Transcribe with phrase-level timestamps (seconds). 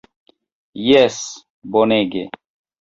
[0.85, 1.21] Jes!
[1.77, 2.27] Bonege.